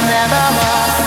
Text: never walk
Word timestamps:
never 0.00 0.44
walk 0.56 1.01